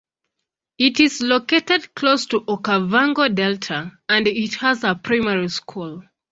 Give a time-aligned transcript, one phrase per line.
[0.79, 6.01] It is located close to Okavango Delta and it has a primary school.